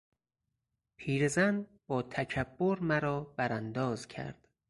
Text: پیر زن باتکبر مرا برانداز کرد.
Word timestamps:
پیر 0.97 1.27
زن 1.27 1.65
باتکبر 1.87 2.79
مرا 2.79 3.19
برانداز 3.37 4.07
کرد. 4.07 4.47